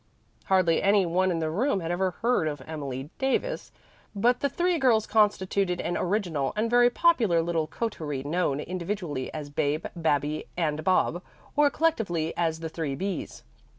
[0.45, 3.71] Hardly any one in the room had ever heard of Emily Davis,
[4.15, 9.51] but the three girls constituted an original and very popular little coterie known individually as
[9.51, 11.21] Babe, Babbie, and Bob,
[11.55, 13.43] or collectively as "the three B's."